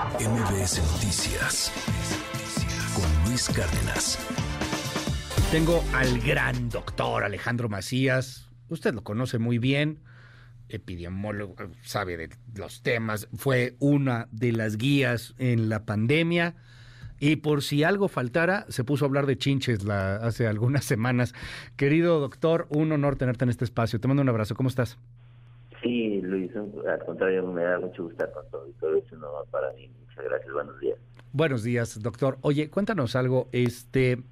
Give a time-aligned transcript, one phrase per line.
[0.00, 1.70] MBS Noticias
[2.94, 4.18] con Luis Cárdenas.
[5.52, 8.48] Tengo al gran doctor Alejandro Macías.
[8.70, 10.00] Usted lo conoce muy bien,
[10.70, 16.54] epidemiólogo, sabe de los temas, fue una de las guías en la pandemia.
[17.18, 21.34] Y por si algo faltara, se puso a hablar de chinches hace algunas semanas.
[21.76, 24.00] Querido doctor, un honor tenerte en este espacio.
[24.00, 24.54] Te mando un abrazo.
[24.54, 24.96] ¿Cómo estás?
[26.88, 29.90] Al contrario, me da mucho gusto estar con todo y todo eso no para mí.
[30.00, 30.98] Muchas gracias, buenos días.
[31.32, 32.38] Buenos días, doctor.
[32.40, 33.48] Oye, cuéntanos algo.
[33.52, 34.22] Este,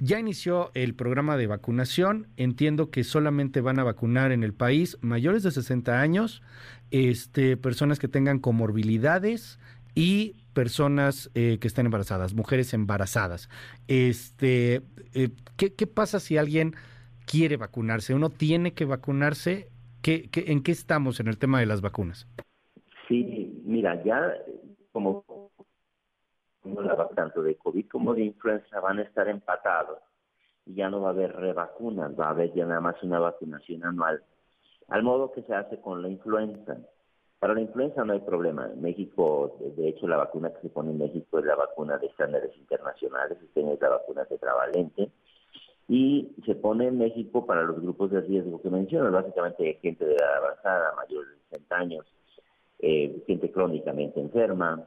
[0.00, 2.26] ya inició el programa de vacunación.
[2.36, 6.42] Entiendo que solamente van a vacunar en el país mayores de 60 años,
[6.90, 9.58] este, personas que tengan comorbilidades
[9.94, 13.48] y personas eh, que estén embarazadas, mujeres embarazadas.
[13.86, 14.82] Este,
[15.14, 16.74] eh, ¿qué, ¿Qué pasa si alguien
[17.26, 18.14] quiere vacunarse?
[18.14, 19.68] ¿Uno tiene que vacunarse?
[20.08, 22.26] ¿Qué, en qué estamos en el tema de las vacunas?
[23.06, 24.32] Sí, mira, ya
[24.90, 25.22] como
[27.14, 29.98] tanto de COVID como de influenza van a estar empatados
[30.64, 33.84] y ya no va a haber revacunas, va a haber ya nada más una vacunación
[33.84, 34.22] anual,
[34.88, 36.78] al modo que se hace con la influenza.
[37.38, 38.64] Para la influenza no hay problema.
[38.72, 42.06] En México, de hecho, la vacuna que se pone en México es la vacuna de
[42.06, 45.10] estándares internacionales, es la vacuna tetravalente,
[45.88, 50.14] y se pone en México para los grupos de riesgo que mencionas, básicamente gente de
[50.14, 52.06] edad avanzada, mayores de 60 años,
[52.80, 54.86] eh, gente crónicamente enferma,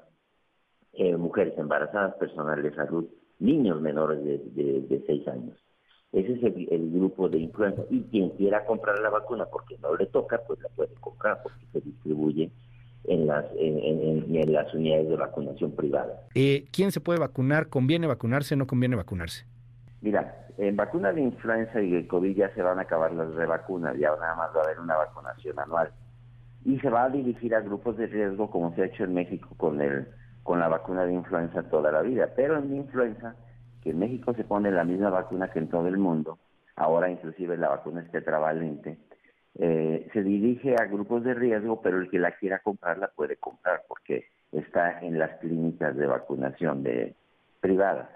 [0.94, 3.08] eh, mujeres embarazadas, personal de salud,
[3.40, 4.38] niños menores de,
[4.88, 5.58] de, 6 años.
[6.12, 7.82] Ese es el, grupo de influenza.
[7.90, 11.66] Y quien quiera comprar la vacuna porque no le toca, pues la puede comprar porque
[11.72, 12.52] se distribuye
[13.06, 16.28] en las, en, en, las unidades de vacunación privada.
[16.36, 17.70] Eh, ¿Quién se puede vacunar?
[17.70, 18.56] ¿Conviene vacunarse?
[18.56, 19.46] ¿No conviene vacunarse?
[20.02, 23.96] Mira, en vacuna de influenza y de COVID ya se van a acabar las revacunas,
[23.98, 25.92] ya nada más va a haber una vacunación anual.
[26.66, 29.50] Y se va a dirigir a grupos de riesgo como se ha hecho en México
[29.58, 30.08] con el
[30.44, 32.30] con la vacuna de influenza toda la vida.
[32.36, 33.36] Pero en influenza,
[33.84, 36.40] que en México se pone la misma vacuna que en todo el mundo,
[36.76, 38.98] ahora inclusive la vacuna es tetravalente,
[39.59, 43.38] eh, se dirige a grupos de riesgo, pero el que la quiera comprar la puede
[43.38, 47.16] comprar porque está en las clínicas de vacunación de
[47.59, 48.09] privadas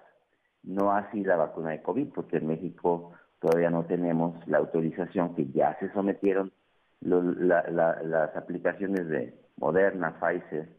[0.66, 5.48] no así la vacuna de COVID, porque en México todavía no tenemos la autorización que
[5.52, 6.52] ya se sometieron
[7.02, 10.70] las aplicaciones de Moderna, Pfizer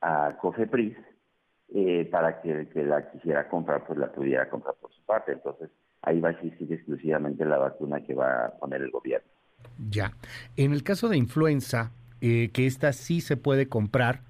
[0.00, 0.96] a COFEPRIS
[1.74, 5.32] eh, para que el que la quisiera comprar, pues la pudiera comprar por su parte.
[5.32, 5.70] Entonces,
[6.02, 9.28] ahí va a existir exclusivamente la vacuna que va a poner el gobierno.
[9.90, 10.12] Ya.
[10.56, 14.20] En el caso de influenza, eh, que esta sí se puede comprar,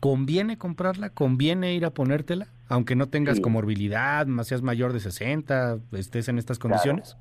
[0.00, 1.10] ¿conviene comprarla?
[1.10, 2.46] ¿Conviene ir a ponértela?
[2.68, 7.16] Aunque no tengas comorbilidad, más seas mayor de 60, estés en estas condiciones.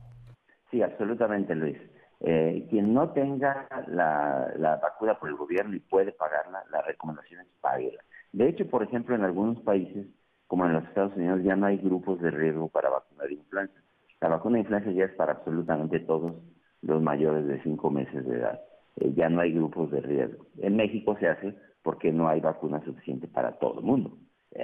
[0.71, 1.77] Sí, absolutamente, Luis.
[2.21, 7.47] Eh, quien no tenga la, vacuna por el gobierno y puede pagarla, la recomendación es
[7.61, 8.01] páguela.
[8.31, 10.07] De hecho, por ejemplo, en algunos países,
[10.47, 13.79] como en los Estados Unidos, ya no hay grupos de riesgo para vacunar influenza.
[14.21, 16.33] La vacuna de influenza ya es para absolutamente todos
[16.81, 18.61] los mayores de 5 meses de edad.
[18.97, 20.45] Eh, ya no hay grupos de riesgo.
[20.57, 24.17] En México se hace porque no hay vacuna suficiente para todo el mundo.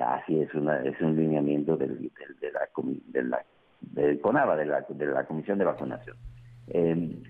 [0.03, 2.61] Así es una es un lineamiento del, de la
[3.13, 3.45] de la
[3.79, 6.17] del CONAVA de la de la comisión de vacunación.
[6.69, 7.21] Em,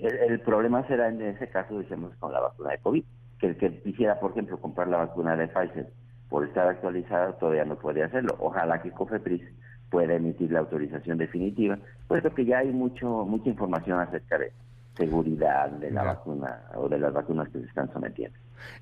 [0.00, 3.04] el, problema será en ese caso decimos con la vacuna de covid
[3.38, 5.92] que el que quisiera por ejemplo comprar la vacuna de Pfizer
[6.30, 8.34] por estar actualizada todavía no puede hacerlo.
[8.38, 9.42] Ojalá que COFEPRIS
[9.90, 14.52] pueda emitir la autorización definitiva puesto que ya hay mucho mucha información acerca de
[14.98, 18.36] seguridad de la vacuna o de las vacunas que se están sometiendo.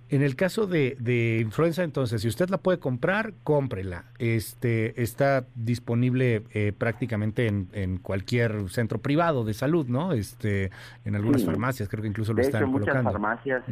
[0.08, 4.04] En el caso de, de, influenza, entonces, si usted la puede comprar, cómprela.
[4.18, 10.12] Este está disponible eh, prácticamente en, en, cualquier centro privado de salud, ¿no?
[10.12, 10.70] Este,
[11.04, 13.02] en algunas farmacias, creo que incluso lo están colocando.
[13.02, 13.64] Muchas farmacias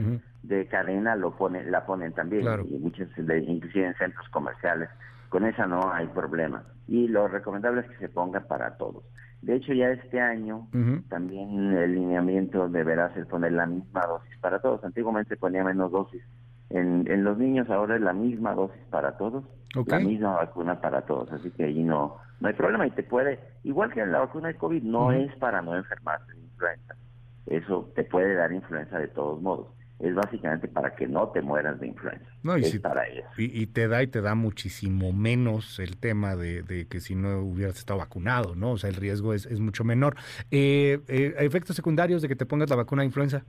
[0.44, 4.88] de cadena lo ponen, la ponen también, y muchas, inclusive en centros comerciales.
[5.30, 6.62] Con esa no hay problema.
[6.86, 9.04] Y lo recomendable es que se ponga para todos.
[9.40, 10.68] De hecho, ya este año
[11.08, 14.84] también el lineamiento deberá ser poner la misma dosis para todos.
[14.84, 16.22] Antiguamente ponía menos dosis.
[16.70, 19.44] En, en los niños ahora es la misma dosis para todos,
[19.86, 21.30] la misma vacuna para todos.
[21.32, 24.48] Así que allí no, no hay problema y te puede, igual que en la vacuna
[24.48, 26.94] de COVID, no es para no enfermarte de influenza.
[27.46, 29.68] Eso te puede dar influenza de todos modos
[30.04, 32.26] es básicamente para que no te mueras de influenza.
[32.42, 33.26] No, y, para eso.
[33.38, 37.78] Y, te da y te da muchísimo menos el tema de, que si no hubieras
[37.78, 38.72] estado vacunado, ¿no?
[38.72, 40.14] O sea, el riesgo es, es mucho menor.
[40.50, 43.44] Eh, eh, ¿Efectos secundarios de que te pongas la vacuna de influenza?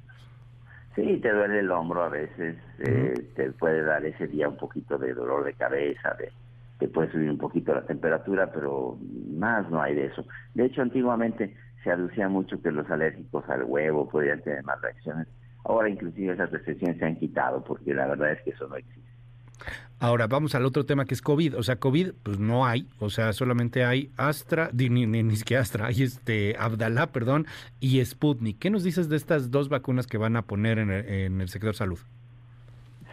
[0.95, 4.97] Sí, te duele el hombro a veces, eh, te puede dar ese día un poquito
[4.97, 6.31] de dolor de cabeza, de,
[6.79, 8.97] te puede subir un poquito la temperatura, pero
[9.29, 10.25] más no hay de eso.
[10.53, 11.53] De hecho, antiguamente
[11.83, 15.27] se aducía mucho que los alérgicos al huevo podían tener más reacciones
[15.65, 19.01] Ahora inclusive esas restricciones se han quitado porque la verdad es que eso no existe.
[19.99, 21.57] Ahora vamos al otro tema que es COVID.
[21.57, 22.87] O sea, COVID, pues no hay.
[22.99, 27.47] O sea, solamente hay Astra, ni, ni, ni siquiera Astra, hay este Abdalá, perdón,
[27.79, 28.59] y Sputnik.
[28.59, 31.49] ¿Qué nos dices de estas dos vacunas que van a poner en el, en el
[31.49, 31.99] sector salud?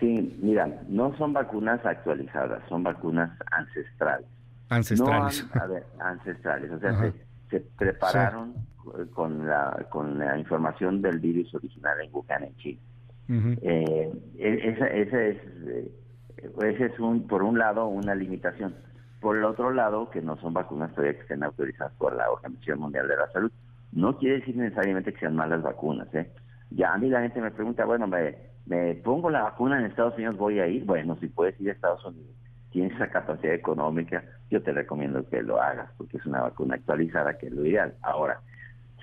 [0.00, 4.26] Sí, mira, no son vacunas actualizadas, son vacunas ancestrales.
[4.69, 5.46] Ancestrales.
[5.54, 6.72] No, a ver, ancestrales.
[6.72, 7.12] O sea, se,
[7.52, 8.90] se, prepararon sí.
[9.12, 12.81] con, la, con la información del virus original en Wuhan, en China.
[13.28, 13.58] Uh -huh.
[13.62, 15.37] eh, ese, ese es,
[15.69, 15.93] eh,
[16.62, 18.75] ese es un, por un lado, una limitación.
[19.20, 22.81] Por el otro lado, que no son vacunas todavía que estén autorizadas por la Organización
[22.81, 23.52] Mundial de la Salud.
[23.93, 26.12] No quiere decir necesariamente que sean malas vacunas.
[26.14, 26.28] ¿eh?
[26.70, 28.34] Ya a mí la gente me pregunta, bueno, me,
[28.66, 30.84] me pongo la vacuna en Estados Unidos, voy a ir.
[30.84, 32.34] Bueno, si puedes ir a Estados Unidos,
[32.72, 37.38] tienes esa capacidad económica, yo te recomiendo que lo hagas, porque es una vacuna actualizada,
[37.38, 37.94] que es lo ideal.
[38.02, 38.40] Ahora,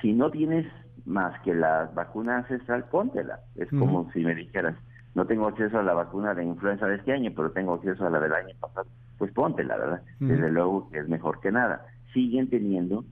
[0.02, 0.66] si no tienes
[1.06, 3.40] más que la vacuna ancestral, póntela.
[3.56, 3.80] Es uh -huh.
[3.80, 4.76] como si me dijeras,
[5.16, 8.10] no tengo acceso a la vacuna de influenza de este año, pero tengo acceso a
[8.10, 8.88] la del año pasado,
[9.18, 10.02] pues póntela, ¿verdad?
[10.20, 10.28] Uh -huh.
[10.28, 11.86] Desde luego que es mejor que nada.
[12.14, 13.06] Siguen teniendo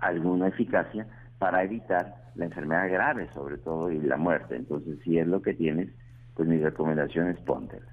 [0.00, 1.06] alguna eficacia
[1.38, 4.56] para evitar la enfermedad grave, sobre todo, y la muerte.
[4.56, 5.88] Entonces, si es lo que tienes,
[6.34, 7.91] pues mi recomendación es póntela.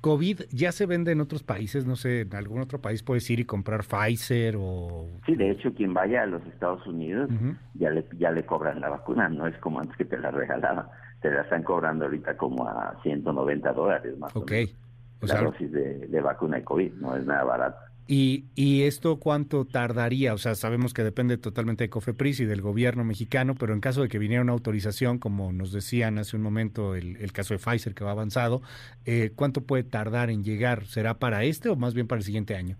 [0.00, 3.40] COVID ya se vende en otros países, no sé, en algún otro país puedes ir
[3.40, 5.08] y comprar Pfizer o...
[5.26, 7.56] Sí, de hecho, quien vaya a los Estados Unidos uh -huh.
[7.74, 10.86] ya, le, ya le cobran la vacuna, no es como antes que te la regalaban,
[11.20, 14.66] te la están cobrando ahorita como a 190 dólares más okay.
[14.66, 14.88] o.
[15.20, 17.78] O la sea, dosis de, de, vacuna de COVID, no es nada barato.
[18.10, 20.32] ¿Y, ¿Y esto cuánto tardaría?
[20.32, 24.00] O sea, sabemos que depende totalmente de COFEPRIS y del gobierno mexicano, pero en caso
[24.00, 27.58] de que viniera una autorización, como nos decían hace un momento el, el caso de
[27.58, 28.62] Pfizer que va avanzado,
[29.04, 30.86] eh, ¿cuánto puede tardar en llegar?
[30.86, 32.78] ¿Será para este o más bien para el siguiente año?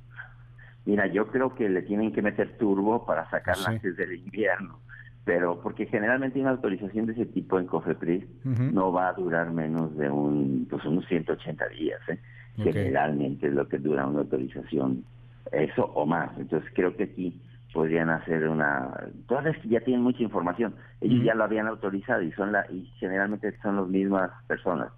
[0.87, 3.71] Mira, yo creo que le tienen que meter turbo para sacarla sí.
[3.73, 4.81] antes del invierno,
[5.27, 8.73] pero porque generalmente una autorización de ese tipo en COFEPRIS uh -huh.
[8.73, 12.19] no va a durar menos de un, pues unos 180 días, ¿eh?
[12.59, 12.73] Okay.
[12.73, 15.05] Generalmente es lo que dura una autorización
[15.53, 16.31] eso o más.
[16.39, 17.41] Entonces creo que aquí
[17.73, 18.91] podrían hacer una
[19.27, 21.27] todas las que ya tienen mucha información ellos uh -huh.
[21.27, 24.91] ya lo habían autorizado y son la y generalmente son las mismas personas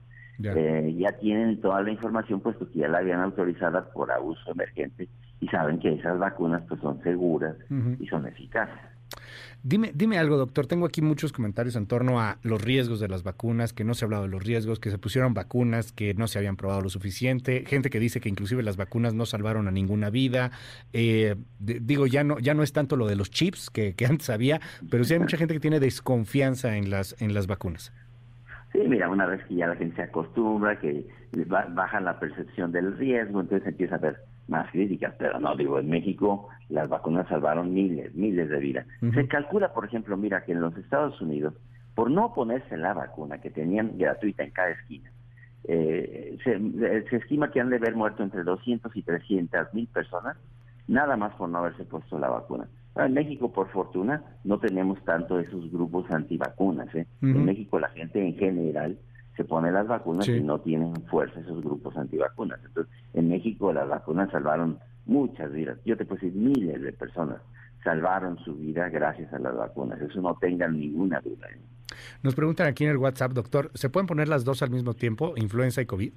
[0.42, 5.08] eh, ya tienen toda la información puesto que ya la habían autorizada por uso emergente
[5.40, 7.96] y saben que esas vacunas pues son seguras uh -huh.
[8.00, 8.80] y son eficaces
[9.62, 10.66] Dime, dime algo, doctor.
[10.66, 14.04] Tengo aquí muchos comentarios en torno a los riesgos de las vacunas, que no se
[14.04, 16.88] ha hablado de los riesgos, que se pusieron vacunas que no se habían probado lo
[16.88, 20.50] suficiente, gente que dice que inclusive las vacunas no salvaron a ninguna vida.
[20.92, 24.30] Eh, digo, ya no, ya no es tanto lo de los chips que, que antes
[24.30, 24.60] había,
[24.90, 27.92] pero sí hay mucha gente que tiene desconfianza en las, en las vacunas.
[28.72, 31.04] Sí, mira, una vez que ya la gente se acostumbra, que
[31.46, 35.88] baja la percepción del riesgo, entonces empieza a ver más críticas, pero no, digo, en
[35.88, 38.86] México las vacunas salvaron miles, miles de vidas.
[39.00, 39.14] Uh -huh.
[39.14, 41.54] Se calcula, por ejemplo, mira, que en los Estados Unidos,
[41.94, 45.10] por no ponerse la vacuna que tenían gratuita en cada esquina,
[45.64, 46.58] eh, se,
[47.10, 50.36] se, estima que han de haber muerto entre 200 y 300 mil personas,
[50.88, 52.68] nada más por no haberse puesto la vacuna.
[52.96, 56.92] En México, por fortuna, no tenemos tanto esos grupos antivacunas.
[56.94, 57.06] ¿eh?
[57.22, 57.36] Uh -huh.
[57.36, 58.98] En México la gente en general
[59.40, 60.32] se pone las vacunas sí.
[60.32, 62.60] y no tienen fuerza esos grupos antivacunas.
[62.62, 65.78] Entonces, en México las vacunas salvaron muchas vidas.
[65.86, 67.38] Yo te puedo decir, miles de personas
[67.82, 69.98] salvaron su vida gracias a las vacunas.
[69.98, 71.46] Eso no tengan ninguna duda.
[71.48, 71.58] ¿eh?
[72.22, 75.32] Nos preguntan aquí en el WhatsApp, doctor, ¿se pueden poner las dos al mismo tiempo,
[75.36, 76.12] influenza y COVID?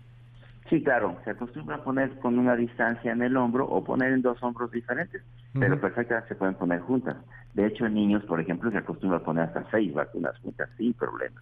[0.70, 4.22] Sí, claro, se acostumbra a poner con una distancia en el hombro o poner en
[4.22, 5.60] dos hombros diferentes, uh -huh.
[5.62, 7.16] pero perfectamente se pueden poner juntas.
[7.54, 10.94] De hecho, en niños, por ejemplo, se acostumbra a poner hasta seis vacunas juntas sin
[10.94, 11.42] problema.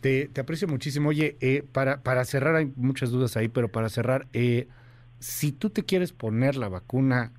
[0.00, 1.10] Te, te aprecio muchísimo.
[1.10, 4.68] Oye, eh, para, para cerrar, hay muchas dudas ahí, pero para cerrar, eh,
[5.18, 7.32] si tú te quieres poner la vacuna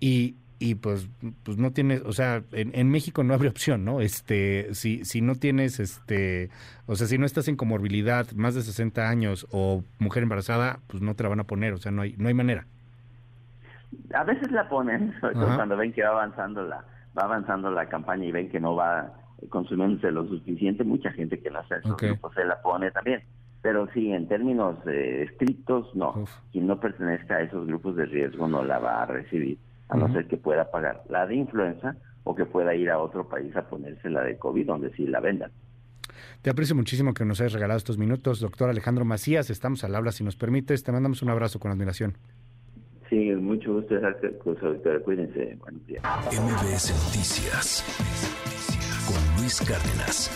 [0.00, 1.08] y, y pues,
[1.44, 4.00] pues no tienes, o sea, en, en, México no abre opción, ¿no?
[4.00, 6.50] Este, si, si no tienes, este,
[6.86, 11.02] o sea, si no estás en comorbilidad, más de 60 años o mujer embarazada, pues
[11.02, 12.66] no te la van a poner, o sea, no hay, no hay manera.
[14.14, 16.84] A veces la ponen, sobre todo cuando ven que va avanzando la,
[17.16, 19.12] va avanzando la campaña y ven que no va
[19.48, 22.10] consumiéndose lo suficiente, mucha gente que no hace esos okay.
[22.10, 23.22] grupos se la pone también.
[23.62, 26.12] Pero sí, en términos eh, estrictos, no.
[26.16, 26.30] Uf.
[26.52, 30.00] Quien no pertenezca a esos grupos de riesgo no la va a recibir, a uh
[30.00, 30.08] -huh.
[30.08, 33.54] no ser que pueda pagar la de influenza o que pueda ir a otro país
[33.56, 35.50] a ponerse la de COVID, donde sí la vendan.
[36.42, 39.50] Te aprecio muchísimo que nos hayas regalado estos minutos, doctor Alejandro Macías.
[39.50, 40.84] Estamos al habla, si nos permites.
[40.84, 42.16] Te mandamos un abrazo con admiración.
[43.08, 43.94] Sí, mucho gusto.
[45.04, 45.56] Cuídense.
[45.60, 46.02] Buenos días.
[46.30, 48.47] MBS Noticias
[49.48, 50.30] Cárdenas.